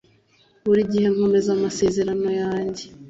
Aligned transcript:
Buri 0.65 0.81
gihe 0.91 1.07
nkomeza 1.13 1.49
amasezerano 1.57 2.29
yanjye 2.41 2.83